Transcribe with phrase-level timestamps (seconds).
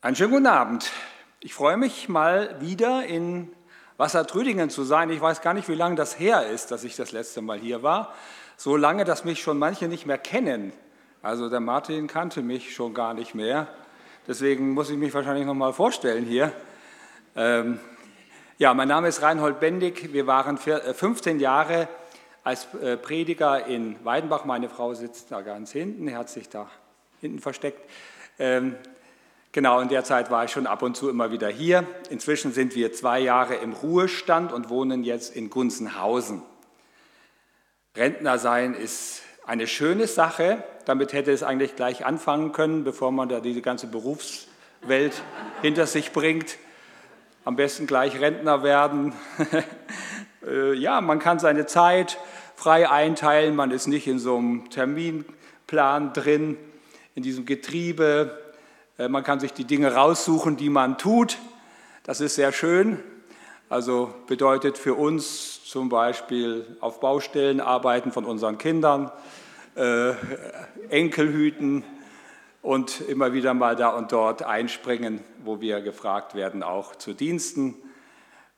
[0.00, 0.92] Einen schönen guten Abend.
[1.40, 3.50] Ich freue mich mal wieder in
[3.96, 5.10] Wassertrüdingen zu sein.
[5.10, 7.82] Ich weiß gar nicht, wie lange das her ist, dass ich das letzte Mal hier
[7.82, 8.14] war.
[8.56, 10.72] So lange, dass mich schon manche nicht mehr kennen.
[11.20, 13.66] Also der Martin kannte mich schon gar nicht mehr.
[14.28, 16.52] Deswegen muss ich mich wahrscheinlich noch mal vorstellen hier.
[17.34, 17.80] Ähm,
[18.56, 20.12] ja, mein Name ist Reinhold Bendig.
[20.12, 21.88] Wir waren 15 äh, Jahre
[22.44, 24.44] als äh, Prediger in Weidenbach.
[24.44, 26.16] Meine Frau sitzt da ganz hinten.
[26.16, 26.70] Hat sich da
[27.20, 27.80] hinten versteckt.
[28.38, 28.76] Ähm,
[29.52, 31.86] Genau, in der Zeit war ich schon ab und zu immer wieder hier.
[32.10, 36.42] Inzwischen sind wir zwei Jahre im Ruhestand und wohnen jetzt in Gunzenhausen.
[37.96, 40.62] Rentner sein ist eine schöne Sache.
[40.84, 45.22] Damit hätte es eigentlich gleich anfangen können, bevor man da diese ganze Berufswelt
[45.62, 46.58] hinter sich bringt.
[47.46, 49.14] Am besten gleich Rentner werden.
[50.46, 52.16] Äh, ja, man kann seine Zeit
[52.54, 53.56] frei einteilen.
[53.56, 56.56] Man ist nicht in so einem Terminplan drin,
[57.16, 58.38] in diesem Getriebe
[59.06, 61.38] man kann sich die Dinge raussuchen, die man tut.
[62.02, 62.98] Das ist sehr schön.
[63.68, 69.12] Also bedeutet für uns zum Beispiel auf Baustellen arbeiten von unseren Kindern,
[69.76, 70.14] äh,
[70.88, 71.84] Enkel hüten
[72.62, 77.76] und immer wieder mal da und dort einspringen, wo wir gefragt werden, auch zu Diensten.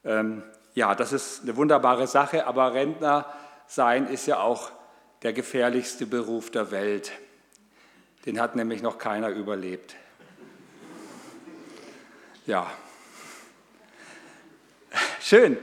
[0.04, 0.42] Ähm,
[0.74, 3.26] ja, das ist eine wunderbare Sache, aber Rentner
[3.66, 4.70] sein ist ja auch
[5.22, 7.12] der gefährlichste Beruf der Welt.
[8.24, 9.96] Den hat nämlich noch keiner überlebt.
[12.46, 12.70] Ja.
[15.20, 15.58] Schön.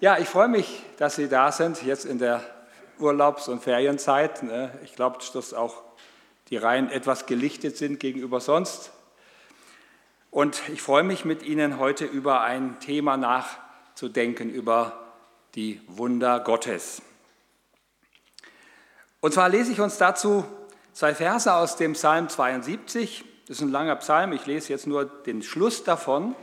[0.00, 2.42] Ja, ich freue mich, dass Sie da sind, jetzt in der
[2.98, 4.42] Urlaubs- und Ferienzeit.
[4.42, 4.76] Ne?
[4.82, 5.82] Ich glaube, dass auch
[6.50, 8.90] die Reihen etwas gelichtet sind gegenüber sonst.
[10.32, 15.14] Und ich freue mich mit Ihnen heute über ein Thema nachzudenken, über
[15.54, 17.00] die Wunder Gottes.
[19.20, 20.44] Und zwar lese ich uns dazu
[20.92, 23.24] zwei Verse aus dem Psalm 72.
[23.48, 26.36] Das ist ein langer Psalm, ich lese jetzt nur den Schluss davon.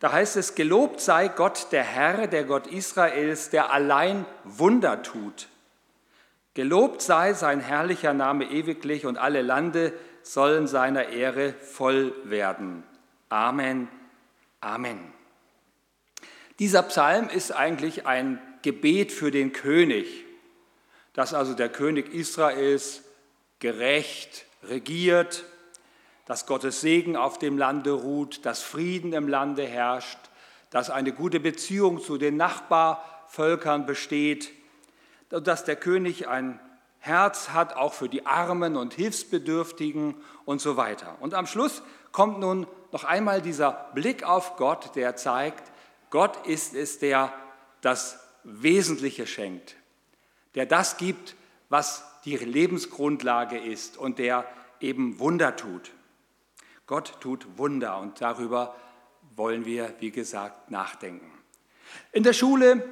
[0.00, 5.48] Da heißt es, gelobt sei Gott der Herr, der Gott Israels, der allein Wunder tut.
[6.52, 12.82] Gelobt sei sein herrlicher Name ewiglich und alle Lande sollen seiner Ehre voll werden.
[13.30, 13.88] Amen,
[14.60, 15.00] Amen.
[16.58, 20.26] Dieser Psalm ist eigentlich ein Gebet für den König,
[21.14, 23.04] dass also der König Israels
[23.58, 25.44] gerecht regiert
[26.30, 30.16] dass Gottes Segen auf dem Lande ruht, dass Frieden im Lande herrscht,
[30.70, 34.52] dass eine gute Beziehung zu den Nachbarvölkern besteht,
[35.30, 36.60] dass der König ein
[37.00, 40.14] Herz hat, auch für die Armen und Hilfsbedürftigen
[40.44, 41.16] und so weiter.
[41.18, 41.82] Und am Schluss
[42.12, 45.72] kommt nun noch einmal dieser Blick auf Gott, der zeigt,
[46.10, 47.32] Gott ist es, der
[47.80, 49.74] das Wesentliche schenkt,
[50.54, 51.34] der das gibt,
[51.70, 54.44] was die Lebensgrundlage ist und der
[54.78, 55.90] eben Wunder tut.
[56.90, 58.74] Gott tut Wunder und darüber
[59.36, 61.30] wollen wir, wie gesagt, nachdenken.
[62.10, 62.82] In der Schule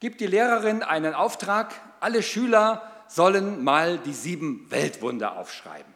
[0.00, 5.94] gibt die Lehrerin einen Auftrag, alle Schüler sollen mal die sieben Weltwunder aufschreiben.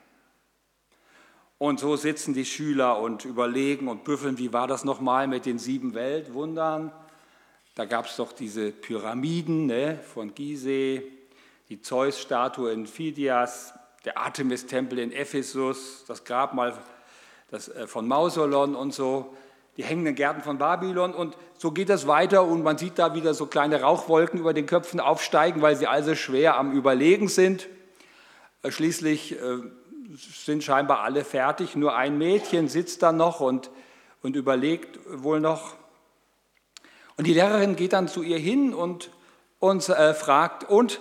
[1.59, 5.59] Und so sitzen die Schüler und überlegen und büffeln, wie war das nochmal mit den
[5.59, 6.92] sieben Weltwundern?
[7.75, 11.03] Da gab es doch diese Pyramiden ne, von Gizeh,
[11.71, 16.78] die Zeus-Statue in Phidias, der Artemis-Tempel in Ephesus, das Grabmal
[17.50, 19.34] das, äh, von Mausolon und so,
[19.76, 23.34] die hängenden Gärten von Babylon und so geht das weiter und man sieht da wieder
[23.34, 27.68] so kleine Rauchwolken über den Köpfen aufsteigen, weil sie also schwer am Überlegen sind.
[28.62, 29.58] Äh, schließlich äh,
[30.16, 33.70] sind scheinbar alle fertig, nur ein Mädchen sitzt da noch und,
[34.22, 35.76] und überlegt wohl noch.
[37.16, 39.10] Und die Lehrerin geht dann zu ihr hin und
[39.58, 41.00] uns äh, fragt, und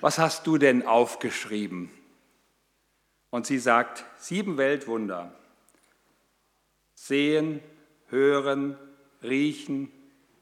[0.00, 1.90] was hast du denn aufgeschrieben?
[3.30, 5.32] Und sie sagt, sieben Weltwunder.
[7.06, 7.60] Sehen,
[8.08, 8.76] hören,
[9.22, 9.92] riechen,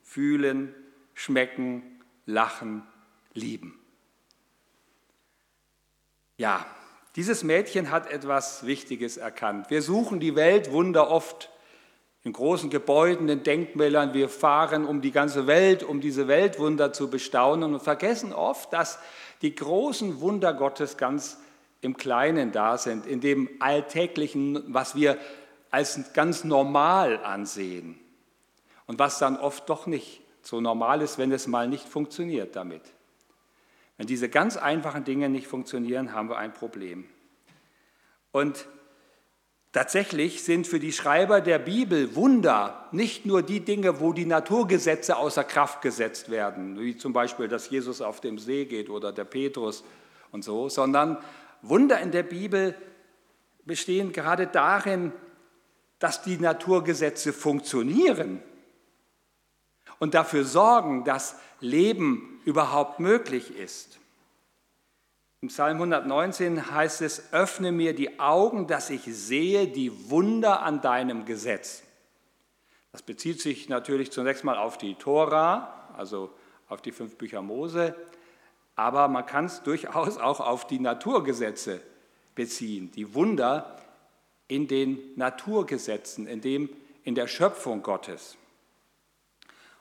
[0.03, 0.75] fühlen,
[1.13, 1.83] schmecken,
[2.25, 2.83] lachen,
[3.35, 3.79] lieben.
[6.39, 6.65] Ja,
[7.17, 9.69] dieses Mädchen hat etwas Wichtiges erkannt.
[9.69, 11.50] Wir suchen die Weltwunder oft
[12.23, 14.15] in großen Gebäuden, in Denkmälern.
[14.15, 18.99] Wir fahren um die ganze Welt, um diese Weltwunder zu bestaunen und vergessen oft, dass
[19.43, 21.38] die großen Wunder Gottes ganz
[21.83, 25.19] im Kleinen da sind, in dem Alltäglichen, was wir
[25.75, 27.99] als ganz normal ansehen
[28.87, 32.82] und was dann oft doch nicht so normal ist, wenn es mal nicht funktioniert damit.
[33.97, 37.06] Wenn diese ganz einfachen Dinge nicht funktionieren, haben wir ein Problem.
[38.31, 38.69] Und
[39.73, 45.17] tatsächlich sind für die Schreiber der Bibel Wunder nicht nur die Dinge, wo die Naturgesetze
[45.17, 49.25] außer Kraft gesetzt werden, wie zum Beispiel, dass Jesus auf dem See geht oder der
[49.25, 49.82] Petrus
[50.31, 51.19] und so, sondern
[51.62, 52.76] Wunder in der Bibel
[53.65, 55.12] bestehen gerade darin,
[56.05, 58.43] dass die Naturgesetze funktionieren
[60.01, 63.99] und dafür sorgen, dass Leben überhaupt möglich ist.
[65.41, 70.83] Im Psalm 119 heißt es, öffne mir die Augen, dass ich sehe die Wunder an
[70.83, 71.83] deinem Gesetz.
[72.93, 76.29] Das bezieht sich natürlich zunächst mal auf die Tora, also
[76.69, 77.97] auf die fünf Bücher Mose,
[78.77, 81.81] aber man kann es durchaus auch auf die Naturgesetze
[82.35, 83.79] beziehen, die Wunder
[84.49, 86.69] in den Naturgesetzen, in, dem,
[87.02, 88.37] in der Schöpfung Gottes.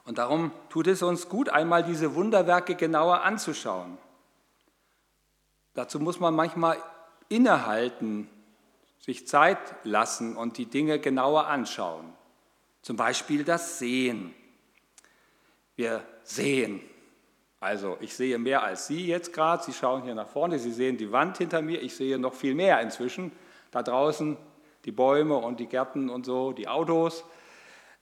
[0.06, 3.98] Und darum tut es uns gut, einmal diese Wunderwerke genauer anzuschauen.
[5.74, 6.82] Dazu muss man manchmal
[7.30, 8.30] innehalten,
[9.00, 12.14] sich Zeit lassen und die Dinge genauer anschauen.
[12.82, 14.34] Zum Beispiel das Sehen.
[15.76, 16.82] Wir sehen.
[17.60, 19.64] Also ich sehe mehr als Sie jetzt gerade.
[19.64, 21.82] Sie schauen hier nach vorne, Sie sehen die Wand hinter mir.
[21.82, 23.32] Ich sehe noch viel mehr inzwischen.
[23.72, 24.38] Da draußen
[24.86, 27.24] die Bäume und die Gärten und so, die Autos.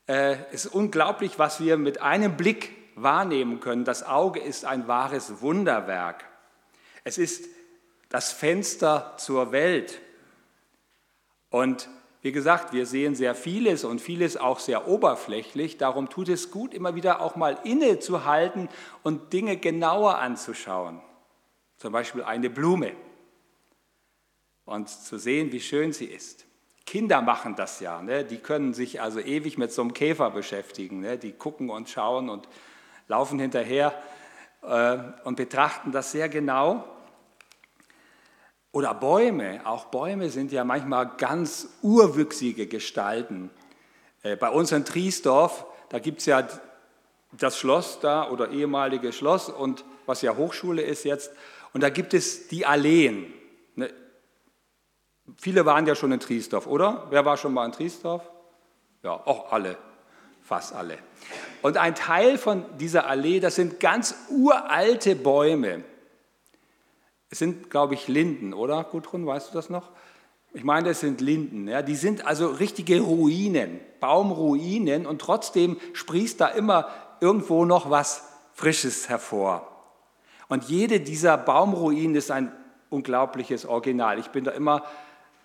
[0.06, 3.84] Äh, es ist unglaublich, was wir mit einem Blick wahrnehmen können.
[3.84, 6.24] Das Auge ist ein wahres Wunderwerk.
[7.04, 7.48] Es ist
[8.08, 10.00] das Fenster zur Welt.
[11.50, 11.88] Und
[12.20, 15.76] wie gesagt, wir sehen sehr vieles und vieles auch sehr oberflächlich.
[15.76, 18.68] Darum tut es gut, immer wieder auch mal innezuhalten
[19.02, 21.00] und Dinge genauer anzuschauen.
[21.78, 22.92] Zum Beispiel eine Blume
[24.64, 26.46] und zu sehen, wie schön sie ist.
[26.84, 28.24] Kinder machen das ja, ne?
[28.24, 31.00] die können sich also ewig mit so einem Käfer beschäftigen.
[31.00, 31.18] Ne?
[31.18, 32.48] Die gucken und schauen und
[33.08, 33.94] laufen hinterher
[34.62, 36.84] äh, und betrachten das sehr genau.
[38.72, 43.50] Oder Bäume, auch Bäume sind ja manchmal ganz urwüchsige Gestalten.
[44.22, 46.48] Äh, bei uns in Triesdorf, da gibt es ja
[47.32, 51.32] das Schloss da oder ehemalige Schloss und was ja Hochschule ist jetzt.
[51.72, 53.32] Und da gibt es die Alleen.
[53.76, 53.90] Ne?
[55.36, 57.06] Viele waren ja schon in Triesdorf, oder?
[57.10, 58.22] Wer war schon mal in Triesdorf?
[59.02, 59.76] Ja, auch alle,
[60.42, 60.98] fast alle.
[61.62, 65.84] Und ein Teil von dieser Allee, das sind ganz uralte Bäume.
[67.30, 68.84] Es sind, glaube ich, Linden, oder?
[68.84, 69.90] Gudrun, weißt du das noch?
[70.54, 71.66] Ich meine, es sind Linden.
[71.66, 71.82] Ja?
[71.82, 76.88] Die sind also richtige Ruinen, Baumruinen und trotzdem sprießt da immer
[77.20, 79.66] irgendwo noch was Frisches hervor.
[80.48, 82.52] Und jede dieser Baumruinen ist ein
[82.90, 84.18] unglaubliches Original.
[84.18, 84.84] Ich bin da immer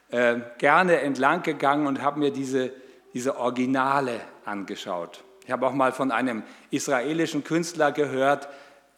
[0.10, 2.72] äh, gerne entlang gegangen und habe mir diese,
[3.14, 5.24] diese Originale angeschaut.
[5.46, 8.50] Ich habe auch mal von einem israelischen Künstler gehört,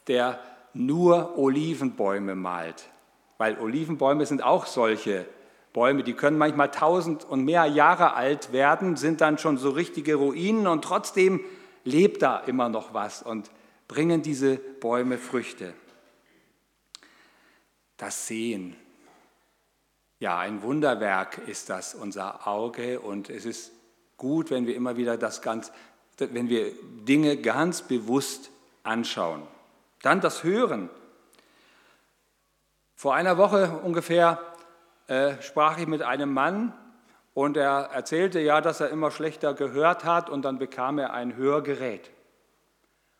[0.08, 0.40] der
[0.74, 2.90] nur Olivenbäume malt.
[3.38, 5.26] Weil Olivenbäume sind auch solche
[5.74, 10.16] Bäume, die können manchmal tausend und mehr Jahre alt werden, sind dann schon so richtige
[10.16, 11.42] Ruinen und trotzdem
[11.84, 13.52] lebt da immer noch was und
[13.88, 15.74] bringen diese Bäume Früchte.
[17.98, 18.76] Das Sehen,
[20.19, 23.00] ja, ein Wunderwerk ist das, unser Auge.
[23.00, 23.71] Und es ist
[24.18, 25.71] gut, wenn wir immer wieder das ganz,
[26.18, 26.74] wenn wir
[27.07, 28.51] Dinge ganz bewusst
[28.83, 29.44] anschauen.
[30.01, 30.89] Dann das Hören.
[32.95, 34.39] Vor einer Woche ungefähr
[35.07, 36.74] äh, sprach ich mit einem Mann
[37.33, 41.38] und er erzählte ja, dass er immer schlechter gehört hat und dann bekam er ein
[41.38, 42.12] Hörgerät.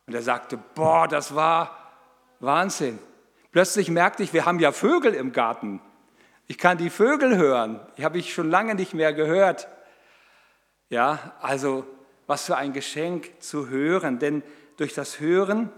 [0.06, 1.78] Und er sagte, boah, das war
[2.42, 3.00] Wahnsinn.
[3.54, 5.82] Plötzlich merkte ich, wir haben ja Vögel im Garten.
[6.50, 7.80] Ich kann die Vögel hören.
[7.96, 9.68] Die habe ich schon lange nicht mehr gehört.
[10.90, 11.86] Ja, also
[12.26, 14.42] was für ein Geschenk zu hören, denn
[14.76, 15.72] durch das Hören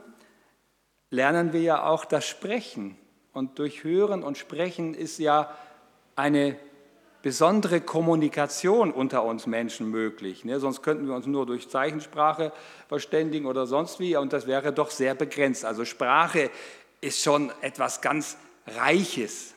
[1.10, 2.98] lernen wir ja auch das Sprechen.
[3.34, 5.54] Und durch Hören und Sprechen ist ja
[6.16, 6.58] eine
[7.22, 10.46] besondere Kommunikation unter uns Menschen möglich.
[10.46, 10.62] Ne?
[10.62, 12.54] Sonst könnten wir uns nur durch Zeichensprache
[12.88, 15.66] verständigen oder sonst wie, und das wäre doch sehr begrenzt.
[15.66, 16.50] Also Sprache
[17.02, 19.54] ist schon etwas ganz Reiches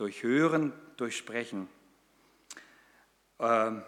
[0.00, 1.68] durch Hören, durch Sprechen.
[3.38, 3.82] Ähm,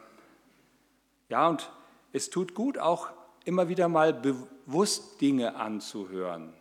[1.31, 1.73] ja, und
[2.13, 3.09] es tut gut, auch
[3.47, 6.53] immer wieder mal bewusst Dinge anzuhören.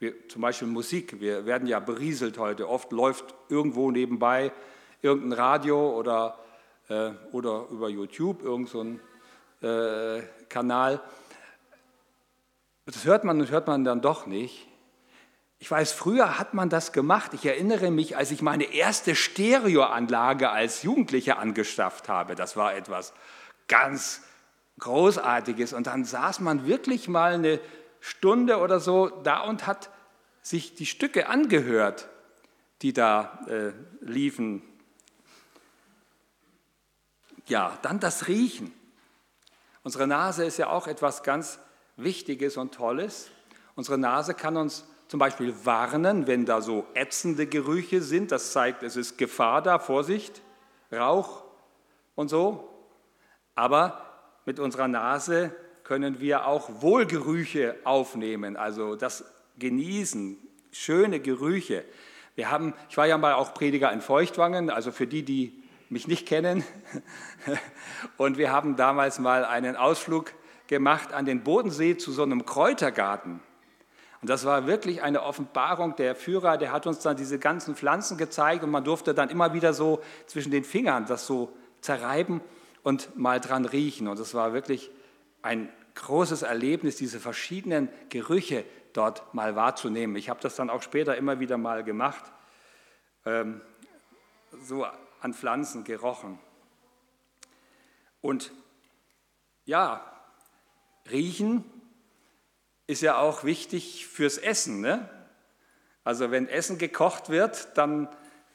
[0.00, 2.68] Wir, zum Beispiel Musik, wir werden ja berieselt heute.
[2.68, 4.50] Oft läuft irgendwo nebenbei
[5.00, 6.36] irgendein Radio oder,
[6.88, 9.00] äh, oder über YouTube irgendein
[9.60, 11.00] so äh, Kanal.
[12.84, 14.66] Das hört man und hört man dann doch nicht.
[15.62, 17.34] Ich weiß, früher hat man das gemacht.
[17.34, 22.34] Ich erinnere mich, als ich meine erste Stereoanlage als Jugendlicher angeschafft habe.
[22.34, 23.12] Das war etwas
[23.68, 24.22] ganz
[24.78, 25.74] Großartiges.
[25.74, 27.60] Und dann saß man wirklich mal eine
[28.00, 29.90] Stunde oder so da und hat
[30.40, 32.08] sich die Stücke angehört,
[32.80, 34.62] die da äh, liefen.
[37.48, 38.72] Ja, dann das Riechen.
[39.82, 41.58] Unsere Nase ist ja auch etwas ganz
[41.98, 43.30] Wichtiges und Tolles.
[43.74, 48.30] Unsere Nase kann uns zum Beispiel warnen, wenn da so ätzende Gerüche sind.
[48.30, 50.40] Das zeigt, es ist Gefahr da, Vorsicht,
[50.92, 51.42] Rauch
[52.14, 52.68] und so.
[53.56, 54.06] Aber
[54.46, 55.52] mit unserer Nase
[55.82, 59.24] können wir auch Wohlgerüche aufnehmen, also das
[59.58, 60.38] Genießen,
[60.70, 61.84] schöne Gerüche.
[62.36, 66.06] Wir haben, ich war ja mal auch Prediger in Feuchtwangen, also für die, die mich
[66.06, 66.62] nicht kennen.
[68.16, 70.32] Und wir haben damals mal einen Ausflug
[70.68, 73.40] gemacht an den Bodensee zu so einem Kräutergarten.
[74.22, 75.96] Und das war wirklich eine Offenbarung.
[75.96, 79.54] Der Führer, der hat uns dann diese ganzen Pflanzen gezeigt und man durfte dann immer
[79.54, 82.42] wieder so zwischen den Fingern das so zerreiben
[82.82, 84.08] und mal dran riechen.
[84.08, 84.90] Und es war wirklich
[85.42, 90.16] ein großes Erlebnis, diese verschiedenen Gerüche dort mal wahrzunehmen.
[90.16, 92.24] Ich habe das dann auch später immer wieder mal gemacht,
[93.24, 93.62] ähm,
[94.62, 94.86] so
[95.20, 96.38] an Pflanzen gerochen.
[98.20, 98.52] Und
[99.64, 100.04] ja,
[101.10, 101.64] riechen
[102.90, 104.80] ist ja auch wichtig fürs Essen.
[104.80, 105.08] Ne?
[106.02, 108.08] Also wenn Essen gekocht wird, dann,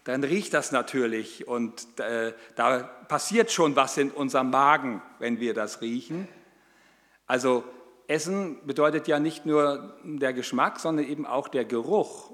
[0.04, 5.54] dann riecht das natürlich und äh, da passiert schon was in unserem Magen, wenn wir
[5.54, 6.28] das riechen.
[7.28, 7.64] Also
[8.08, 12.32] Essen bedeutet ja nicht nur der Geschmack, sondern eben auch der Geruch.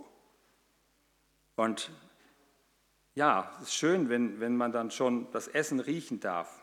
[1.55, 1.91] Und
[3.13, 6.61] ja, es ist schön, wenn, wenn man dann schon das Essen riechen darf.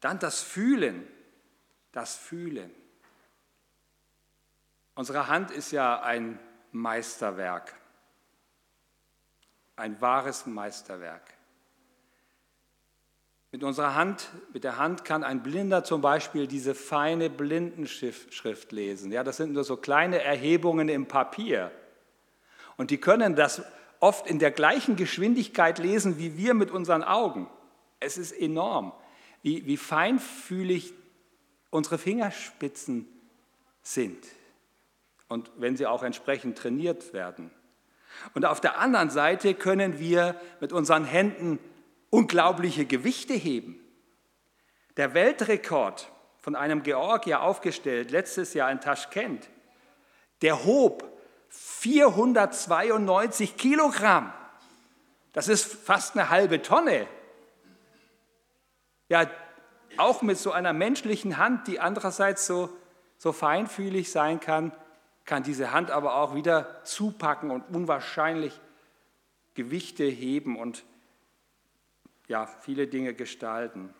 [0.00, 1.08] Dann das Fühlen,
[1.92, 2.70] das Fühlen.
[4.96, 6.38] Unsere Hand ist ja ein
[6.72, 7.74] Meisterwerk,
[9.76, 11.34] ein wahres Meisterwerk.
[13.52, 19.12] Mit unserer Hand, mit der Hand kann ein Blinder zum Beispiel diese feine Blindenschrift lesen.
[19.12, 21.70] Ja, das sind nur so kleine Erhebungen im Papier.
[22.78, 23.62] Und die können das
[24.00, 27.50] oft in der gleichen Geschwindigkeit lesen wie wir mit unseren Augen.
[28.00, 28.94] Es ist enorm,
[29.42, 30.94] wie, wie feinfühlig
[31.70, 33.06] unsere Fingerspitzen
[33.82, 34.26] sind
[35.28, 37.50] und wenn sie auch entsprechend trainiert werden.
[38.34, 41.58] Und auf der anderen Seite können wir mit unseren Händen
[42.10, 43.80] unglaubliche Gewichte heben.
[44.96, 49.48] Der Weltrekord von einem Georgier aufgestellt, letztes Jahr in Taschkent,
[50.42, 51.04] der hob
[51.48, 54.32] 492 Kilogramm.
[55.32, 57.06] Das ist fast eine halbe Tonne.
[59.08, 59.28] Ja,
[59.98, 62.70] auch mit so einer menschlichen Hand, die andererseits so,
[63.18, 64.72] so feinfühlig sein kann,
[65.26, 68.58] kann diese Hand aber auch wieder zupacken und unwahrscheinlich
[69.54, 70.84] Gewichte heben und
[72.28, 73.92] ja, viele Dinge gestalten.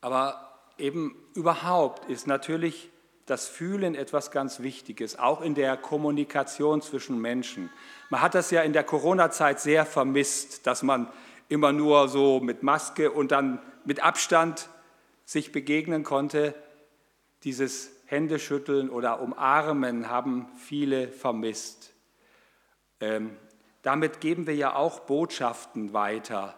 [0.00, 2.90] Aber eben überhaupt ist natürlich
[3.26, 7.70] das Fühlen etwas ganz Wichtiges, auch in der Kommunikation zwischen Menschen.
[8.10, 11.08] Man hat das ja in der Corona-Zeit sehr vermisst, dass man
[11.48, 14.68] immer nur so mit Maske und dann mit Abstand
[15.24, 16.54] sich begegnen konnte.
[17.44, 21.94] Dieses Händeschütteln oder Umarmen haben viele vermisst.
[23.00, 23.38] Ähm,
[23.80, 26.54] damit geben wir ja auch Botschaften weiter,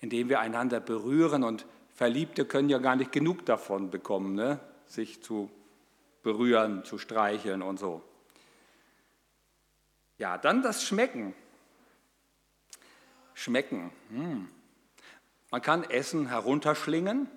[0.00, 4.58] indem wir einander berühren und Verliebte können ja gar nicht genug davon bekommen, ne?
[4.86, 5.50] sich zu
[6.22, 8.02] berühren, zu streicheln und so.
[10.16, 11.34] Ja, dann das Schmecken.
[13.34, 13.92] Schmecken.
[14.08, 14.48] Hm.
[15.50, 17.28] Man kann Essen herunterschlingen.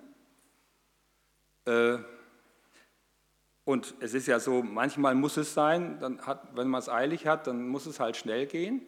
[1.66, 1.98] Äh,
[3.70, 7.28] und es ist ja so, manchmal muss es sein, dann hat, wenn man es eilig
[7.28, 8.82] hat, dann muss es halt schnell gehen.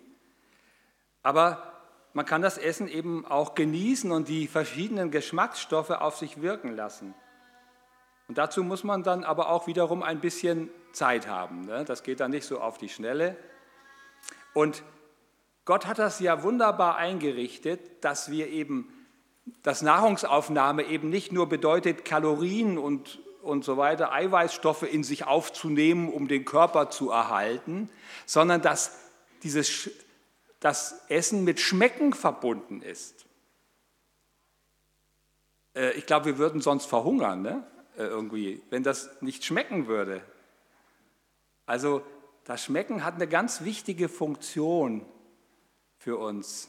[1.23, 1.73] Aber
[2.15, 7.15] man kann das Essen eben auch genießen und die verschiedenen Geschmacksstoffe auf sich wirken lassen.
[8.27, 11.65] Und dazu muss man dann aber auch wiederum ein bisschen Zeit haben.
[11.65, 11.85] Ne?
[11.85, 13.37] Das geht dann nicht so auf die Schnelle.
[14.53, 14.83] Und
[15.65, 18.93] Gott hat das ja wunderbar eingerichtet, dass wir eben,
[19.63, 26.13] dass Nahrungsaufnahme eben nicht nur bedeutet, Kalorien und, und so weiter, Eiweißstoffe in sich aufzunehmen,
[26.13, 27.89] um den Körper zu erhalten,
[28.27, 28.99] sondern dass
[29.43, 29.91] dieses
[30.61, 33.27] das Essen mit Schmecken verbunden ist.
[35.75, 37.67] Äh, ich glaube, wir würden sonst verhungern, ne?
[37.97, 40.23] Äh, irgendwie, wenn das nicht schmecken würde.
[41.67, 42.03] Also
[42.45, 45.05] das Schmecken hat eine ganz wichtige Funktion
[45.99, 46.69] für uns,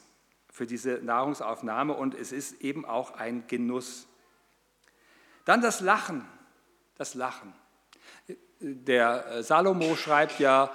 [0.49, 4.07] für diese Nahrungsaufnahme und es ist eben auch ein Genuss.
[5.45, 6.27] Dann das Lachen,
[6.97, 7.53] das Lachen.
[8.59, 10.71] Der äh, Salomo schreibt ja,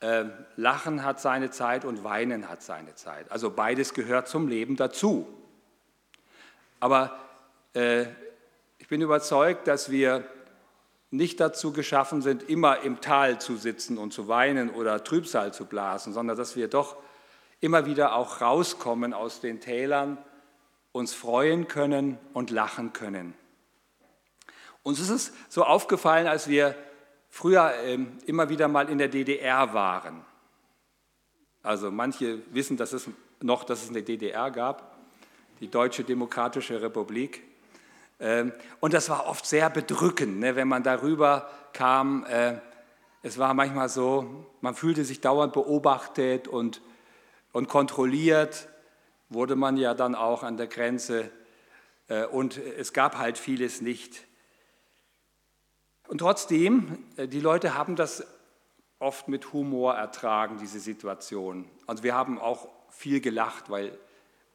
[0.00, 0.24] äh,
[0.56, 3.30] Lachen hat seine Zeit und Weinen hat seine Zeit.
[3.30, 5.26] Also beides gehört zum Leben dazu.
[6.80, 7.18] Aber
[7.74, 8.06] äh,
[8.78, 10.24] ich bin überzeugt, dass wir
[11.10, 15.64] nicht dazu geschaffen sind, immer im Tal zu sitzen und zu weinen oder Trübsal zu
[15.64, 16.96] blasen, sondern dass wir doch
[17.60, 20.18] immer wieder auch rauskommen aus den Tälern,
[20.92, 23.34] uns freuen können und lachen können.
[24.86, 26.76] Uns ist es so aufgefallen, als wir
[27.28, 30.24] früher ähm, immer wieder mal in der DDR waren.
[31.64, 34.96] Also manche wissen dass es noch, dass es eine DDR gab.
[35.58, 37.42] die Deutsche Demokratische Republik.
[38.20, 42.24] Ähm, und das war oft sehr bedrückend, ne, wenn man darüber kam.
[42.26, 42.60] Äh,
[43.24, 46.80] es war manchmal so, man fühlte sich dauernd beobachtet und,
[47.50, 48.68] und kontrolliert,
[49.30, 51.28] wurde man ja dann auch an der Grenze.
[52.06, 54.25] Äh, und es gab halt vieles nicht.
[56.08, 58.26] Und trotzdem, äh, die Leute haben das
[58.98, 61.68] oft mit Humor ertragen, diese Situation.
[61.86, 63.96] Also wir haben auch viel gelacht, weil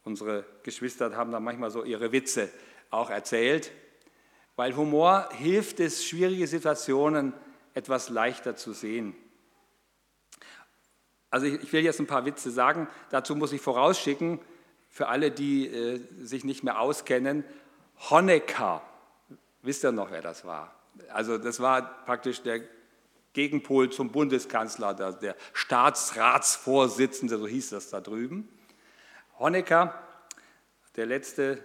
[0.04, 2.50] unsere Geschwister haben dann manchmal so ihre Witze
[2.90, 3.72] auch erzählt,
[4.56, 7.34] weil Humor hilft es, schwierige Situationen
[7.74, 9.16] etwas leichter zu sehen.
[11.30, 14.40] Also ich will jetzt ein paar Witze sagen, dazu muss ich vorausschicken,
[14.90, 17.46] für alle, die äh, sich nicht mehr auskennen,
[18.10, 18.82] Honecker,
[19.62, 20.76] wisst ihr noch, wer das war?
[21.10, 22.62] Also das war praktisch der
[23.34, 28.50] Gegenpol zum Bundeskanzler, der, Staatsratsvorsitzende, so hieß das da drüben.
[29.40, 29.94] Honecker,
[30.96, 31.64] der letzte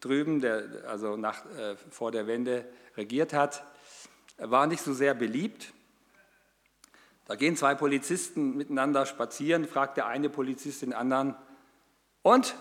[0.00, 2.64] drüben, der also nach, äh, vor der Wende
[2.96, 3.64] regiert hat,
[4.38, 5.72] war nicht so sehr beliebt.
[7.26, 11.36] Da gehen zwei Polizisten miteinander spazieren, fragt der eine Polizist den anderen,
[12.22, 12.54] und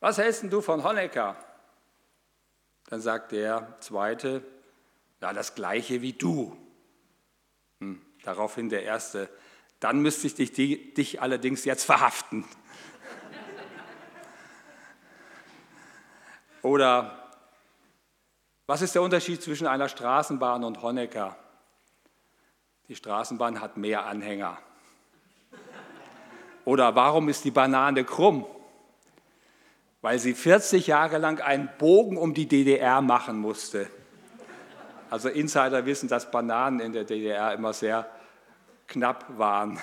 [0.00, 1.36] was hältst du von Honecker?
[2.88, 4.42] Dann sagt der zweite,
[5.24, 6.54] ja, das gleiche wie du.
[7.80, 9.30] Hm, daraufhin der erste,
[9.80, 12.44] dann müsste ich dich, dich allerdings jetzt verhaften.
[16.62, 17.32] Oder
[18.66, 21.38] was ist der Unterschied zwischen einer Straßenbahn und Honecker?
[22.88, 24.58] Die Straßenbahn hat mehr Anhänger.
[26.66, 28.44] Oder warum ist die Banane krumm?
[30.02, 33.88] Weil sie 40 Jahre lang einen Bogen um die DDR machen musste.
[35.10, 38.10] Also Insider wissen, dass Bananen in der DDR immer sehr
[38.86, 39.78] knapp waren,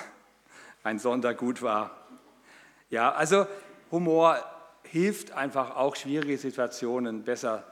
[0.82, 1.96] ein Sondergut war.
[2.90, 3.46] Ja, also
[3.90, 4.38] Humor
[4.84, 7.64] hilft einfach auch schwierige Situationen besser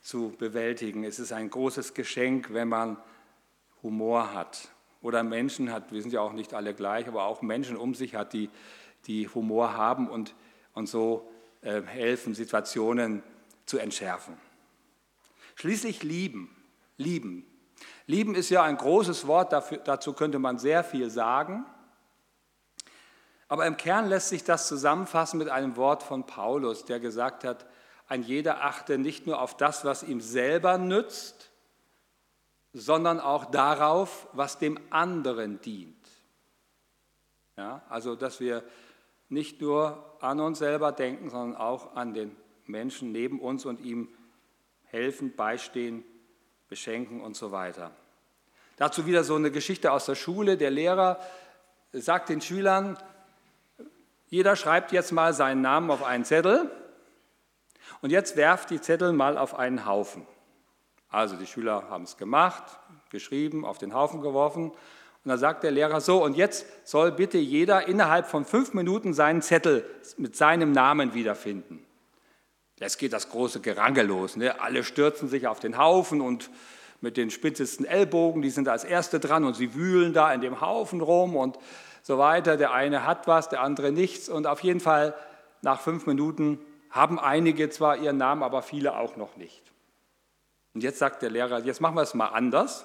[0.00, 1.04] zu bewältigen.
[1.04, 2.96] Es ist ein großes Geschenk, wenn man
[3.82, 4.68] Humor hat.
[5.00, 8.14] Oder Menschen hat, wir sind ja auch nicht alle gleich, aber auch Menschen um sich
[8.14, 8.50] hat, die,
[9.06, 10.34] die Humor haben und,
[10.74, 11.30] und so
[11.62, 13.22] äh, helfen, Situationen
[13.66, 14.36] zu entschärfen.
[15.56, 16.54] Schließlich lieben.
[16.98, 17.46] Lieben.
[18.06, 21.64] Lieben ist ja ein großes Wort, dafür, dazu könnte man sehr viel sagen.
[23.48, 27.66] Aber im Kern lässt sich das zusammenfassen mit einem Wort von Paulus, der gesagt hat,
[28.08, 31.50] ein jeder achte nicht nur auf das, was ihm selber nützt,
[32.72, 35.96] sondern auch darauf, was dem anderen dient.
[37.56, 38.62] Ja, also, dass wir
[39.28, 44.08] nicht nur an uns selber denken, sondern auch an den Menschen neben uns und ihm
[44.84, 46.04] helfen, beistehen,
[46.68, 47.90] beschenken und so weiter.
[48.76, 50.56] Dazu wieder so eine Geschichte aus der Schule.
[50.56, 51.18] Der Lehrer
[51.92, 52.96] sagt den Schülern,
[54.28, 56.70] jeder schreibt jetzt mal seinen Namen auf einen Zettel
[58.02, 60.26] und jetzt werft die Zettel mal auf einen Haufen.
[61.08, 62.62] Also die Schüler haben es gemacht,
[63.10, 64.70] geschrieben, auf den Haufen geworfen.
[64.70, 64.76] Und
[65.24, 69.42] dann sagt der Lehrer so, und jetzt soll bitte jeder innerhalb von fünf Minuten seinen
[69.42, 69.84] Zettel
[70.18, 71.84] mit seinem Namen wiederfinden.
[72.80, 74.36] Jetzt geht das große Gerangel los.
[74.36, 74.60] Ne?
[74.60, 76.50] Alle stürzen sich auf den Haufen und
[77.00, 80.60] mit den spitzesten Ellbogen, die sind als Erste dran und sie wühlen da in dem
[80.60, 81.58] Haufen rum und
[82.02, 82.56] so weiter.
[82.56, 84.28] Der eine hat was, der andere nichts.
[84.28, 85.14] Und auf jeden Fall
[85.62, 86.58] nach fünf Minuten
[86.90, 89.62] haben einige zwar ihren Namen, aber viele auch noch nicht.
[90.74, 92.84] Und jetzt sagt der Lehrer, jetzt machen wir es mal anders.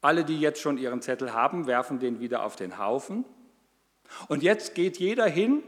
[0.00, 3.24] Alle, die jetzt schon ihren Zettel haben, werfen den wieder auf den Haufen.
[4.28, 5.62] Und jetzt geht jeder hin,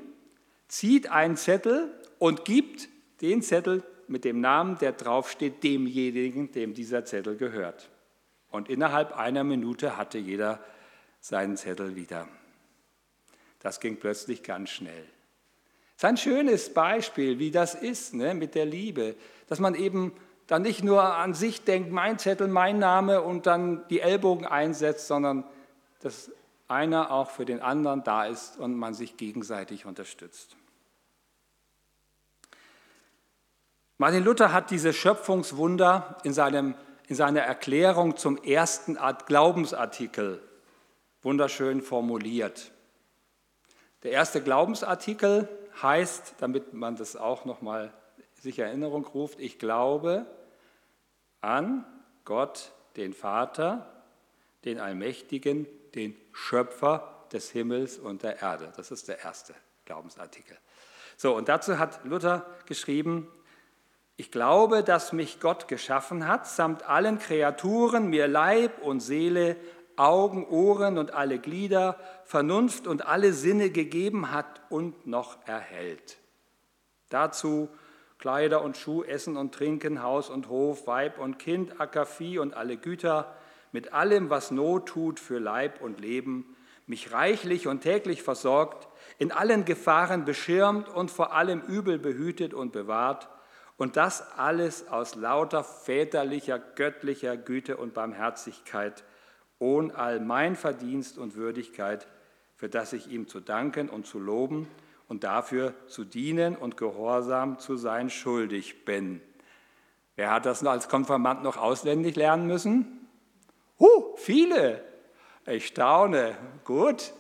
[0.69, 2.89] zieht einen Zettel und gibt
[3.23, 7.89] den Zettel mit dem Namen, der draufsteht, demjenigen, dem dieser Zettel gehört.
[8.51, 10.61] Und innerhalb einer Minute hatte jeder
[11.21, 12.29] seinen Zettel wieder.
[13.61, 15.05] Das ging plötzlich ganz schnell.
[15.97, 19.17] Das ist ein schönes Beispiel, wie das ist ne, mit der Liebe,
[19.49, 20.13] dass man eben
[20.47, 25.07] dann nicht nur an sich denkt, mein Zettel, mein Name und dann die Ellbogen einsetzt,
[25.07, 25.45] sondern
[26.01, 26.31] dass
[26.69, 30.57] einer auch für den anderen da ist und man sich gegenseitig unterstützt.
[34.01, 36.75] Martin Luther hat diese Schöpfungswunder in, seinem,
[37.09, 40.43] in seiner Erklärung zum ersten Glaubensartikel
[41.21, 42.73] wunderschön formuliert.
[44.03, 45.51] Der erste Glaubensartikel
[45.83, 47.93] heißt, damit man das auch noch mal
[48.41, 50.25] sich Erinnerung ruft, ich glaube
[51.43, 51.85] an
[52.25, 54.03] Gott, den Vater,
[54.65, 58.73] den Allmächtigen, den Schöpfer des Himmels und der Erde.
[58.79, 60.57] Das ist der erste Glaubensartikel.
[61.19, 63.29] So, und dazu hat Luther geschrieben,
[64.21, 69.57] ich glaube, dass mich Gott geschaffen hat, samt allen Kreaturen, mir Leib und Seele,
[69.97, 76.19] Augen, Ohren und alle Glieder, Vernunft und alle Sinne gegeben hat und noch erhält.
[77.09, 77.71] Dazu
[78.19, 82.53] Kleider und Schuh, Essen und Trinken, Haus und Hof, Weib und Kind, Acker, Vieh und
[82.53, 83.35] alle Güter,
[83.73, 86.55] mit allem, was Not tut für Leib und Leben,
[86.87, 92.73] mich reichlich und täglich versorgt, in allen Gefahren beschirmt und vor allem Übel behütet und
[92.73, 93.31] bewahrt,
[93.81, 99.05] und das alles aus lauter väterlicher, göttlicher Güte und Barmherzigkeit,
[99.59, 102.07] ohne all mein Verdienst und Würdigkeit,
[102.57, 104.69] für das ich ihm zu danken und zu loben
[105.09, 109.23] und dafür zu dienen und gehorsam zu sein schuldig bin.
[110.15, 113.09] Wer hat das als Konfirmand noch auswendig lernen müssen?
[113.79, 114.85] Huh, viele.
[115.47, 116.37] Ich staune.
[116.65, 117.15] Gut.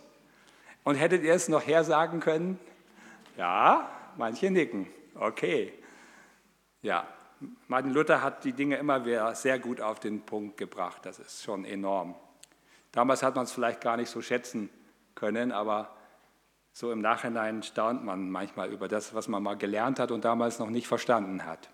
[0.84, 2.60] Und hättet ihr es noch hersagen können?
[3.38, 4.88] Ja, manche nicken.
[5.14, 5.72] Okay.
[6.82, 7.06] Ja,
[7.68, 11.04] Martin Luther hat die Dinge immer wieder sehr gut auf den Punkt gebracht.
[11.04, 12.14] Das ist schon enorm.
[12.92, 14.70] Damals hat man es vielleicht gar nicht so schätzen
[15.14, 15.94] können, aber
[16.72, 20.58] so im Nachhinein staunt man manchmal über das, was man mal gelernt hat und damals
[20.58, 21.70] noch nicht verstanden hat.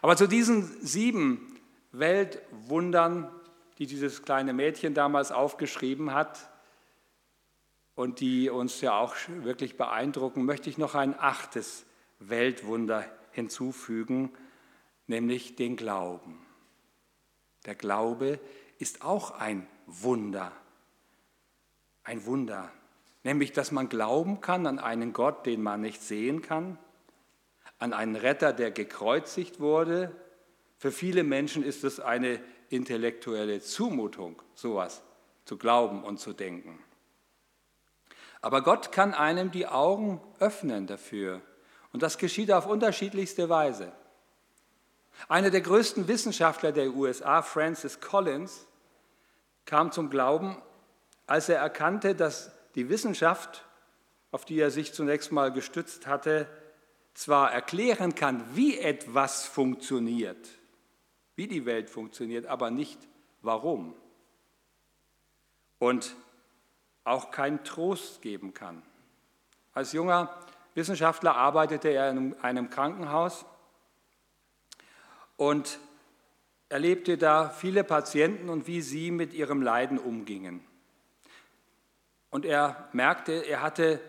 [0.00, 1.60] Aber zu diesen sieben
[1.92, 3.30] Weltwundern,
[3.78, 6.48] die dieses kleine Mädchen damals aufgeschrieben hat
[7.94, 11.84] und die uns ja auch wirklich beeindrucken, möchte ich noch ein achtes
[12.18, 14.30] Weltwunder hinzufügen,
[15.06, 16.44] nämlich den Glauben.
[17.66, 18.40] Der Glaube
[18.78, 20.52] ist auch ein Wunder.
[22.04, 22.70] Ein Wunder.
[23.24, 26.78] Nämlich, dass man glauben kann an einen Gott, den man nicht sehen kann,
[27.78, 30.14] an einen Retter, der gekreuzigt wurde.
[30.78, 35.02] Für viele Menschen ist es eine intellektuelle Zumutung, sowas
[35.44, 36.78] zu glauben und zu denken.
[38.40, 41.40] Aber Gott kann einem die Augen öffnen dafür.
[41.92, 43.92] Und das geschieht auf unterschiedlichste Weise.
[45.28, 48.66] Einer der größten Wissenschaftler der USA, Francis Collins,
[49.64, 50.60] kam zum Glauben,
[51.26, 53.64] als er erkannte, dass die Wissenschaft,
[54.30, 56.48] auf die er sich zunächst mal gestützt hatte,
[57.14, 60.48] zwar erklären kann, wie etwas funktioniert,
[61.36, 62.98] wie die Welt funktioniert, aber nicht
[63.42, 63.94] warum.
[65.78, 66.16] Und
[67.04, 68.82] auch keinen Trost geben kann.
[69.74, 70.38] Als junger
[70.74, 73.44] Wissenschaftler arbeitete er in einem Krankenhaus
[75.36, 75.78] und
[76.68, 80.64] erlebte da viele Patienten und wie sie mit ihrem Leiden umgingen.
[82.30, 84.00] Und er merkte, er hatte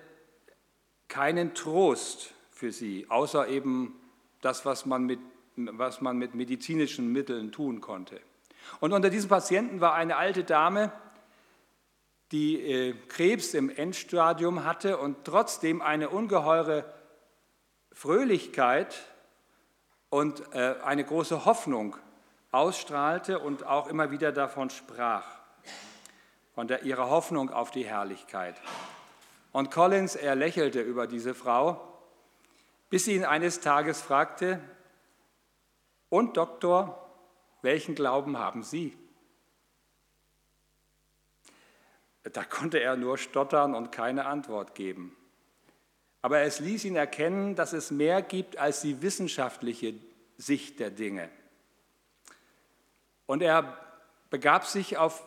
[1.10, 3.99] keinen Trost für sie, außer eben
[4.41, 5.19] das, was man mit,
[5.58, 8.21] was man mit medizinischen Mitteln tun konnte.
[8.80, 10.93] Und unter diesen Patienten war eine alte Dame,
[12.34, 16.84] die äh, Krebs im Endstadium hatte und trotzdem eine ungeheure
[17.91, 18.96] Fröhlichkeit
[20.10, 21.96] und äh, eine große Hoffnung
[22.52, 25.26] ausstrahlte und auch immer wieder davon sprach,
[26.56, 28.60] von der, ihrer Hoffnung auf die Herrlichkeit.
[29.52, 31.88] Und Collins, er lächelte über diese Frau,
[32.89, 34.60] bis sie ihn eines Tages fragte,
[36.10, 37.10] und Doktor,
[37.62, 38.98] welchen Glauben haben Sie?
[42.31, 45.15] Da konnte er nur stottern und keine Antwort geben.
[46.21, 49.95] Aber es ließ ihn erkennen, dass es mehr gibt als die wissenschaftliche
[50.38, 51.29] Sicht der Dinge.
[53.25, 53.77] Und er
[54.29, 55.21] begab sich auf,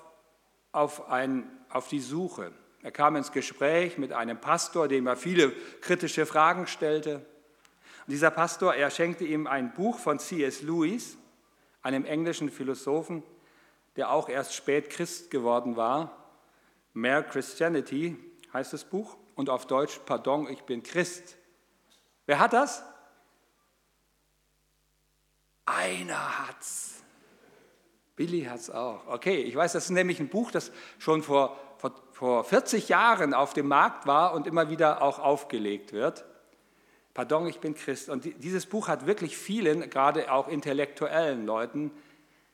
[0.73, 2.53] auf, ein, auf die Suche.
[2.83, 7.17] Er kam ins Gespräch mit einem Pastor, dem er viele kritische Fragen stellte.
[7.17, 10.63] Und dieser Pastor, er schenkte ihm ein Buch von C.S.
[10.63, 11.19] Lewis,
[11.83, 13.23] einem englischen Philosophen,
[13.97, 16.26] der auch erst spät Christ geworden war.
[16.97, 18.17] Mere Christianity
[18.55, 21.37] heißt das Buch und auf Deutsch Pardon, ich bin Christ.
[22.25, 22.83] Wer hat das?
[25.67, 27.03] Einer hat's.
[28.17, 29.07] Billy hat's auch.
[29.09, 33.35] Okay, ich weiß, das ist nämlich ein Buch, das schon vor, vor, vor 40 Jahren
[33.35, 36.25] auf dem Markt war und immer wieder auch aufgelegt wird.
[37.13, 38.09] Pardon, ich bin Christ.
[38.09, 41.91] Und dieses Buch hat wirklich vielen, gerade auch intellektuellen Leuten,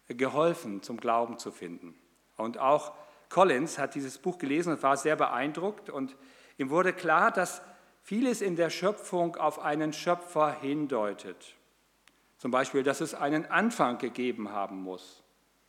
[0.09, 1.95] geholfen, zum Glauben zu finden.
[2.37, 2.93] Und auch
[3.33, 6.15] Collins hat dieses Buch gelesen und war sehr beeindruckt und
[6.59, 7.63] ihm wurde klar, dass
[8.03, 11.55] vieles in der Schöpfung auf einen Schöpfer hindeutet.
[12.37, 15.23] Zum Beispiel, dass es einen Anfang gegeben haben muss.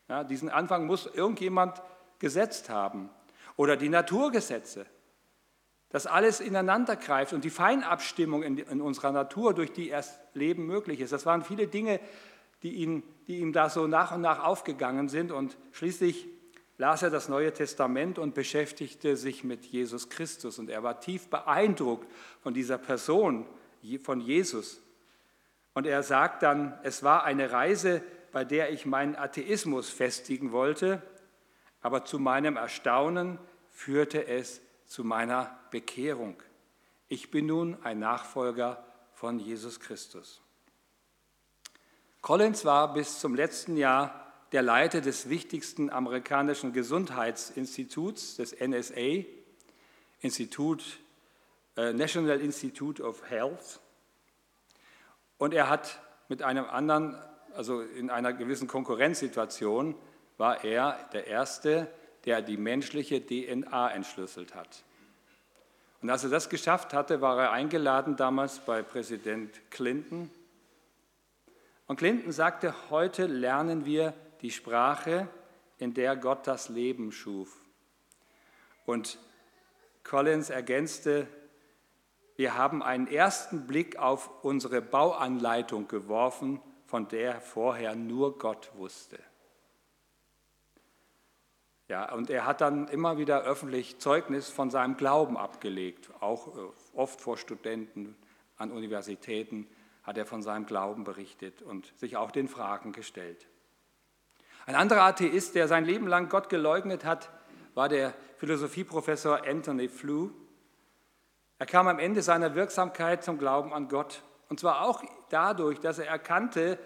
[0.10, 1.82] Ja, diesen Anfang muss irgendjemand
[2.19, 3.10] gesetzt haben.
[3.56, 4.86] Oder die Naturgesetze.
[5.88, 10.65] Dass alles ineinander greift und die Feinabstimmung in, in unserer Natur, durch die erst Leben
[10.65, 11.13] möglich ist.
[11.13, 12.02] Das waren viele Dinge,
[12.63, 15.32] die, ihn, die ihm da so nach und nach aufgegangen sind.
[15.32, 16.28] Und schließlich
[16.77, 20.59] las er das Neue Testament und beschäftigte sich mit Jesus Christus.
[20.59, 22.07] Und er war tief beeindruckt
[22.41, 23.45] von dieser Person,
[24.01, 24.81] von Jesus.
[25.73, 31.01] Und er sagt dann, es war eine Reise, bei der ich meinen Atheismus festigen wollte,
[31.81, 33.38] aber zu meinem Erstaunen
[33.69, 36.41] führte es zu meiner Bekehrung.
[37.07, 38.83] Ich bin nun ein Nachfolger
[39.13, 40.41] von Jesus Christus.
[42.21, 44.22] Collins war bis zum letzten Jahr
[44.53, 49.25] der Leiter des wichtigsten amerikanischen Gesundheitsinstituts, des NSA,
[50.21, 50.99] Institut,
[51.75, 53.81] äh, National Institute of Health.
[55.39, 57.17] Und er hat mit einem anderen,
[57.55, 59.95] also in einer gewissen Konkurrenzsituation,
[60.37, 61.91] war er der Erste,
[62.25, 64.83] der die menschliche DNA entschlüsselt hat.
[66.01, 70.29] Und als er das geschafft hatte, war er eingeladen damals bei Präsident Clinton
[71.85, 74.13] und Clinton sagte, heute lernen wir
[74.43, 75.27] die Sprache,
[75.79, 77.65] in der Gott das Leben schuf.
[78.86, 79.17] Und
[80.03, 81.27] Collins ergänzte,
[82.36, 89.17] wir haben einen ersten Blick auf unsere Bauanleitung geworfen, von der vorher nur Gott wusste.
[91.88, 96.62] Ja, und er hat dann immer wieder öffentlich Zeugnis von seinem Glauben abgelegt, auch äh,
[96.93, 98.15] oft vor Studenten
[98.58, 99.67] an Universitäten
[100.03, 103.47] hat er von seinem Glauben berichtet und sich auch den Fragen gestellt.
[104.65, 107.30] Ein anderer Atheist, der sein Leben lang Gott geleugnet hat,
[107.73, 110.30] war der Philosophieprofessor Anthony Flew.
[111.60, 114.23] Er kam am Ende seiner Wirksamkeit zum Glauben an Gott.
[114.49, 116.78] Und zwar auch dadurch, dass er erkannte,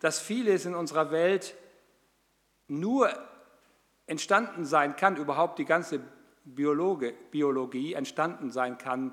[0.00, 1.54] dass vieles in unserer Welt
[2.68, 3.10] nur
[4.06, 6.00] entstanden sein kann, überhaupt die ganze
[6.44, 9.12] Biologe, Biologie entstanden sein kann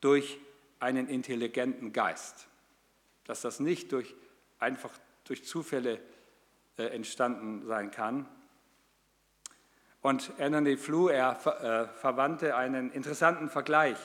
[0.00, 0.38] durch
[0.78, 2.48] einen intelligenten Geist
[3.30, 4.12] dass das nicht durch,
[4.58, 4.90] einfach
[5.22, 6.00] durch Zufälle äh,
[6.88, 8.26] entstanden sein kann.
[10.02, 11.34] Und Anthony Flew, äh,
[11.88, 13.98] verwandte einen interessanten Vergleich.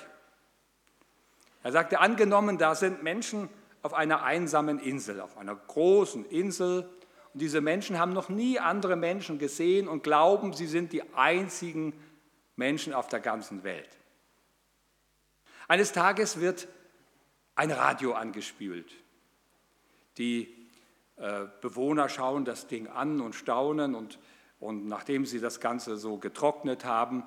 [1.63, 3.49] Er sagte, angenommen, da sind Menschen
[3.81, 6.89] auf einer einsamen Insel, auf einer großen Insel,
[7.35, 11.91] und diese Menschen haben noch nie andere Menschen gesehen und glauben, sie sind die einzigen
[12.55, 13.89] Menschen auf der ganzen Welt.
[15.67, 16.69] Eines Tages wird
[17.55, 18.89] ein Radio angespült.
[20.17, 20.54] Die äh,
[21.15, 24.19] Bewohner schauen das Ding an und staunen und,
[24.59, 27.23] und nachdem sie das Ganze so getrocknet haben,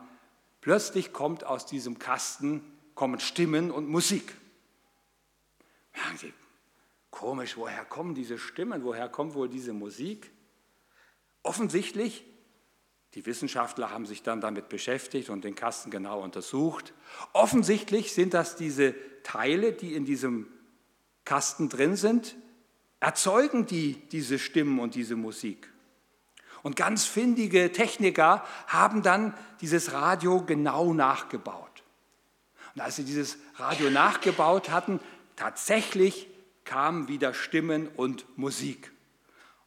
[0.60, 2.62] plötzlich kommt aus diesem Kasten,
[2.94, 4.34] kommen Stimmen und Musik.
[5.94, 6.32] Sagen Sie,
[7.10, 10.30] komisch, woher kommen diese Stimmen, woher kommt wohl diese Musik?
[11.42, 12.24] Offensichtlich,
[13.14, 16.92] die Wissenschaftler haben sich dann damit beschäftigt und den Kasten genau untersucht.
[17.32, 20.46] Offensichtlich sind das diese Teile, die in diesem
[21.24, 22.36] Kasten drin sind,
[23.00, 25.70] erzeugen die diese Stimmen und diese Musik.
[26.62, 31.82] Und ganz findige Techniker haben dann dieses Radio genau nachgebaut.
[32.74, 35.00] Und als sie dieses Radio nachgebaut hatten,
[35.36, 36.28] tatsächlich
[36.64, 38.92] kamen wieder Stimmen und Musik.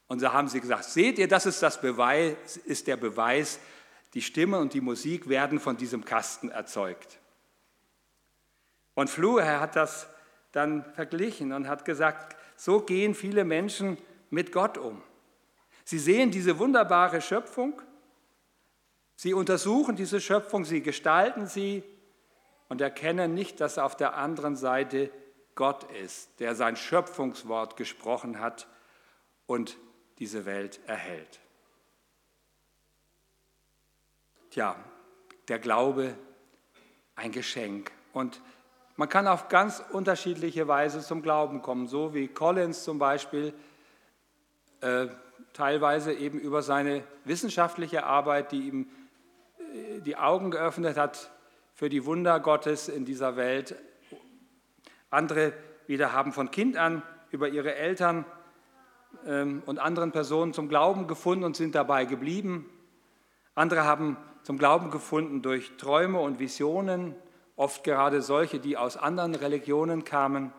[0.07, 3.59] Und da haben sie gesagt, seht ihr, das ist, das Beweis, ist der Beweis,
[4.13, 7.19] die Stimme und die Musik werden von diesem Kasten erzeugt.
[8.93, 10.07] Und Fluhe hat das
[10.51, 13.97] dann verglichen und hat gesagt, so gehen viele Menschen
[14.29, 15.01] mit Gott um.
[15.83, 17.81] Sie sehen diese wunderbare Schöpfung,
[19.15, 21.83] sie untersuchen diese Schöpfung, sie gestalten sie
[22.69, 25.09] und erkennen nicht, dass auf der anderen Seite
[25.55, 28.67] Gott ist, der sein Schöpfungswort gesprochen hat
[29.47, 29.75] und
[30.19, 31.39] diese Welt erhält.
[34.51, 34.75] Tja,
[35.47, 36.15] der Glaube
[37.15, 37.91] ein Geschenk.
[38.13, 38.39] Und
[39.01, 43.51] man kann auf ganz unterschiedliche Weise zum Glauben kommen, so wie Collins zum Beispiel
[44.81, 45.07] äh,
[45.53, 48.91] teilweise eben über seine wissenschaftliche Arbeit, die ihm
[49.57, 51.31] äh, die Augen geöffnet hat
[51.73, 53.75] für die Wunder Gottes in dieser Welt.
[55.09, 55.53] Andere
[55.87, 58.23] wieder haben von Kind an über ihre Eltern
[59.25, 62.69] ähm, und anderen Personen zum Glauben gefunden und sind dabei geblieben.
[63.55, 67.15] Andere haben zum Glauben gefunden durch Träume und Visionen
[67.61, 70.51] oft gerade solche, die aus anderen Religionen kamen.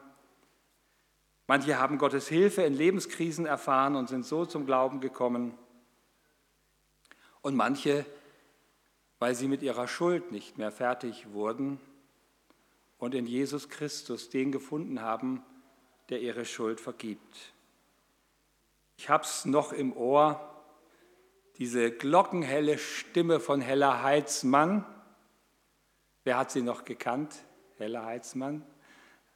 [1.49, 5.59] Manche haben Gottes Hilfe in Lebenskrisen erfahren und sind so zum Glauben gekommen.
[7.41, 8.07] Und manche,
[9.19, 11.81] weil sie mit ihrer Schuld nicht mehr fertig wurden
[12.99, 15.43] und in Jesus Christus den gefunden haben,
[16.09, 17.53] der ihre Schuld vergibt.
[18.97, 20.49] Ich habe es noch im Ohr,
[21.59, 24.87] diese glockenhelle Stimme von Hella Heitzmann,
[26.25, 27.35] Wer hat sie noch gekannt?
[27.79, 28.65] Hella Heitzmann.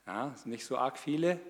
[0.07, 1.41] Ja, nicht so arg viele.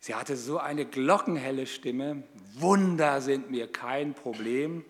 [0.00, 2.24] Sie hatte so eine glockenhelle Stimme.
[2.54, 4.84] Wunder sind mir kein Problem,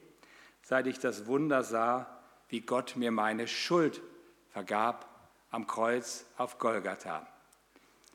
[0.62, 4.00] seit ich das Wunder sah, wie Gott mir meine Schuld
[4.48, 7.26] vergab am Kreuz auf Golgatha.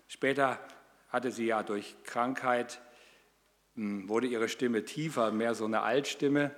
[0.08, 0.60] Später
[1.10, 2.82] hatte sie ja durch Krankheit,
[3.76, 6.56] hm, wurde ihre Stimme tiefer, mehr so eine Altstimme.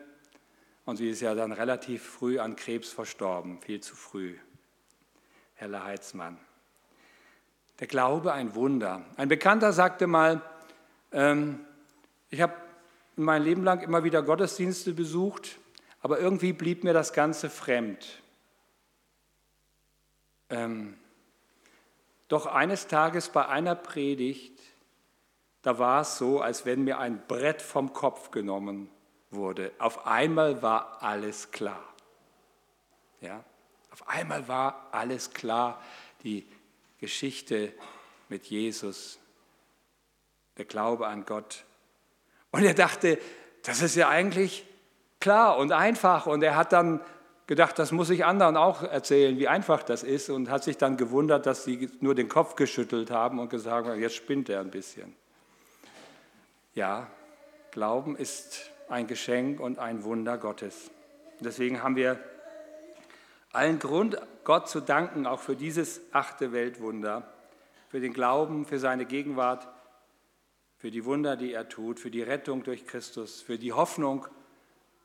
[0.85, 4.37] Und sie ist ja dann relativ früh an Krebs verstorben, viel zu früh.
[5.63, 6.37] Helle Heitzmann.
[7.79, 9.05] Der Glaube ein Wunder.
[9.15, 10.41] Ein Bekannter sagte mal,
[11.13, 11.65] ähm,
[12.29, 12.53] ich habe
[13.15, 15.59] mein Leben lang immer wieder Gottesdienste besucht,
[16.01, 18.21] aber irgendwie blieb mir das Ganze fremd.
[20.49, 20.97] Ähm,
[22.27, 24.59] doch eines Tages bei einer Predigt,
[25.61, 28.89] da war es so, als wenn mir ein Brett vom Kopf genommen
[29.31, 29.71] wurde.
[29.79, 31.85] Auf einmal war alles klar.
[33.21, 33.45] Ja,
[33.93, 35.79] auf einmal war alles klar.
[36.23, 36.47] Die
[36.99, 37.71] Geschichte
[38.27, 39.19] mit Jesus,
[40.57, 41.63] der Glaube an Gott.
[42.49, 43.19] Und er dachte,
[43.61, 44.65] das ist ja eigentlich
[45.19, 46.25] klar und einfach.
[46.25, 47.01] Und er hat dann
[47.45, 50.31] gedacht, das muss ich anderen auch erzählen, wie einfach das ist.
[50.31, 54.01] Und hat sich dann gewundert, dass sie nur den Kopf geschüttelt haben und gesagt haben,
[54.01, 55.15] jetzt spinnt er ein bisschen.
[56.73, 57.05] Ja,
[57.69, 60.89] Glauben ist ein Geschenk und ein Wunder Gottes.
[61.41, 62.19] Deswegen haben wir
[63.53, 67.31] allen Grund, Gott zu danken, auch für dieses achte Weltwunder,
[67.87, 69.67] für den Glauben, für seine Gegenwart,
[70.77, 74.27] für die Wunder, die er tut, für die Rettung durch Christus, für die Hoffnung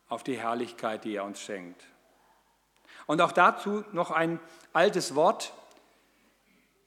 [0.08, 1.84] auf die Herrlichkeit, die er uns schenkt.
[3.06, 4.40] Und auch dazu noch ein
[4.72, 5.52] altes Wort.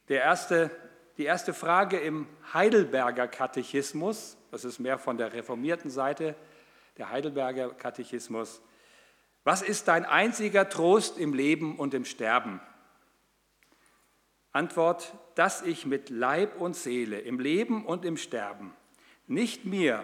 [0.09, 0.71] Der erste,
[1.17, 6.35] die erste Frage im Heidelberger Katechismus, das ist mehr von der reformierten Seite,
[6.97, 8.61] der Heidelberger Katechismus.
[9.43, 12.61] Was ist dein einziger Trost im Leben und im Sterben?
[14.51, 18.73] Antwort, dass ich mit Leib und Seele im Leben und im Sterben
[19.27, 20.03] nicht mir,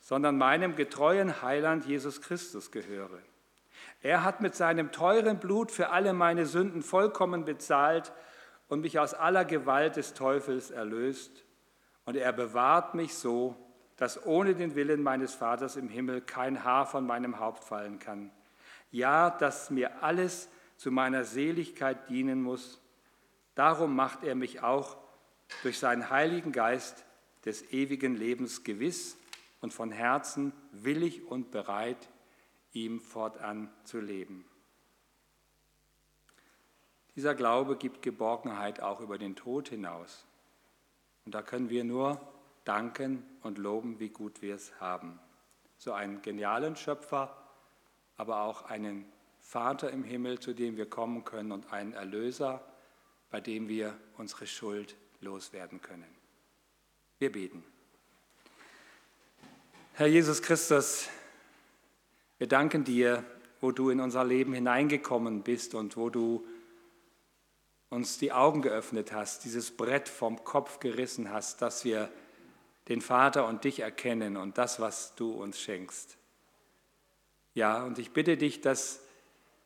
[0.00, 3.18] sondern meinem getreuen Heiland Jesus Christus gehöre.
[4.00, 8.12] Er hat mit seinem teuren Blut für alle meine Sünden vollkommen bezahlt
[8.68, 11.44] und mich aus aller Gewalt des Teufels erlöst.
[12.04, 13.54] Und er bewahrt mich so,
[13.96, 18.32] dass ohne den Willen meines Vaters im Himmel kein Haar von meinem Haupt fallen kann.
[18.92, 22.80] Ja, dass mir alles zu meiner Seligkeit dienen muss.
[23.54, 24.96] Darum macht er mich auch
[25.62, 27.04] durch seinen Heiligen Geist
[27.44, 29.16] des ewigen Lebens gewiss
[29.60, 32.08] und von Herzen willig und bereit,
[32.72, 34.44] ihm fortan zu leben.
[37.14, 40.24] Dieser Glaube gibt Geborgenheit auch über den Tod hinaus.
[41.24, 42.20] Und da können wir nur
[42.64, 45.18] danken und loben, wie gut wir es haben.
[45.76, 47.36] So einen genialen Schöpfer,
[48.22, 49.04] aber auch einen
[49.40, 52.64] Vater im Himmel, zu dem wir kommen können und einen Erlöser,
[53.32, 56.06] bei dem wir unsere Schuld loswerden können.
[57.18, 57.64] Wir beten.
[59.94, 61.08] Herr Jesus Christus,
[62.38, 63.24] wir danken dir,
[63.60, 66.46] wo du in unser Leben hineingekommen bist und wo du
[67.90, 72.08] uns die Augen geöffnet hast, dieses Brett vom Kopf gerissen hast, dass wir
[72.88, 76.18] den Vater und dich erkennen und das, was du uns schenkst.
[77.54, 79.00] Ja, und ich bitte dich, dass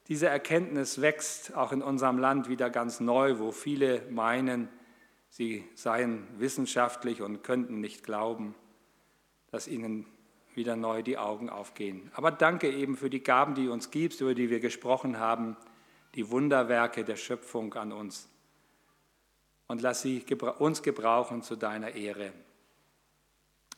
[0.08, 4.68] diese Erkenntnis wächst, auch in unserem Land wieder ganz neu, wo viele meinen,
[5.30, 8.54] sie seien wissenschaftlich und könnten nicht glauben,
[9.50, 10.06] dass ihnen
[10.54, 12.10] wieder neu die Augen aufgehen.
[12.14, 15.56] Aber danke eben für die Gaben, die du uns gibst, über die wir gesprochen haben,
[16.14, 18.28] die Wunderwerke der Schöpfung an uns.
[19.68, 20.24] Und lass sie
[20.58, 22.32] uns gebrauchen zu deiner Ehre.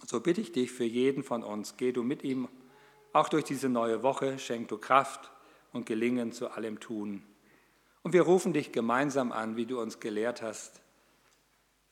[0.06, 2.48] So bitte ich dich für jeden von uns, geh du mit ihm
[3.18, 5.30] auch durch diese neue Woche, schenk du Kraft
[5.72, 7.24] und Gelingen zu allem Tun.
[8.04, 10.80] Und wir rufen dich gemeinsam an, wie du uns gelehrt hast.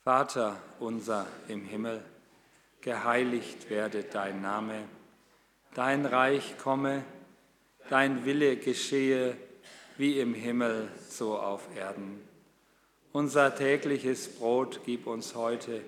[0.04, 2.04] Vater unser im Himmel,
[2.80, 4.84] geheiligt werde dein Name,
[5.74, 7.04] dein Reich komme,
[7.90, 9.36] dein Wille geschehe,
[9.96, 12.20] wie im Himmel, so auf Erden.
[13.12, 15.82] Unser tägliches Brot gib uns heute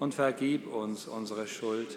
[0.00, 1.96] und vergib uns unsere Schuld,